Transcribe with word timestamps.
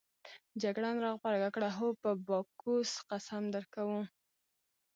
جګړن 0.61 0.95
راغبرګه 1.05 1.49
کړه: 1.55 1.69
هو 1.77 1.87
په 2.01 2.09
باکوس 2.27 2.91
قسم 3.09 3.43
درکوو. 3.55 4.01